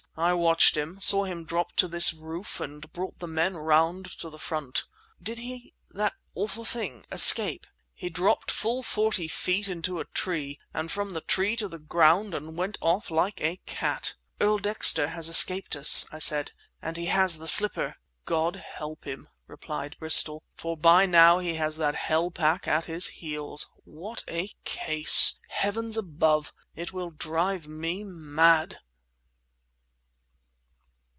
I 0.17 0.33
watched 0.33 0.75
him, 0.75 0.99
saw 0.99 1.23
him 1.23 1.45
drop 1.45 1.71
to 1.77 1.87
this 1.87 2.13
roof—and 2.13 2.91
brought 2.91 3.19
the 3.19 3.27
men 3.29 3.55
around 3.55 4.05
to 4.19 4.29
the 4.29 4.37
front." 4.37 4.83
"Did 5.23 5.39
he, 5.39 5.73
that 5.91 6.13
awful 6.35 6.65
thing, 6.65 7.05
escape?" 7.11 7.65
"He 7.93 8.09
dropped 8.09 8.51
full 8.51 8.83
forty 8.83 9.29
feet 9.29 9.69
into 9.69 10.01
a 10.01 10.05
tree—from 10.05 11.09
the 11.09 11.21
tree 11.21 11.55
to 11.55 11.67
the 11.69 11.79
ground, 11.79 12.33
and 12.33 12.57
went 12.57 12.77
off 12.81 13.09
like 13.09 13.39
a 13.39 13.61
cat!" 13.65 14.15
"Earl 14.41 14.57
Dexter 14.59 15.07
has 15.07 15.29
escaped 15.29 15.77
us," 15.77 16.05
I 16.11 16.19
said, 16.19 16.51
"and 16.81 16.97
he 16.97 17.05
has 17.05 17.37
the 17.39 17.47
slipper!" 17.47 17.95
"God 18.25 18.57
help 18.57 19.05
him!" 19.05 19.29
replied 19.47 19.95
Bristol. 19.97 20.43
"For 20.55 20.75
by 20.75 21.05
now 21.05 21.39
he 21.39 21.55
has 21.55 21.77
that 21.77 21.95
hell 21.95 22.29
pack 22.31 22.67
at 22.67 22.85
his 22.85 23.07
heels! 23.07 23.69
What 23.85 24.23
a 24.27 24.49
case! 24.65 25.39
Heavens 25.47 25.95
above, 25.95 26.51
it 26.75 26.91
will 26.91 27.11
drive 27.11 27.65
me 27.65 28.03
mad!" 28.03 28.79